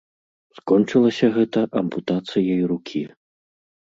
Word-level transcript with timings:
Скончылася 0.59 1.27
гэта 1.35 1.59
ампутацыяй 1.81 2.61
рукі. 2.71 3.01